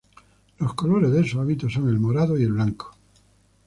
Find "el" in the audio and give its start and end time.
1.87-1.99, 2.41-2.53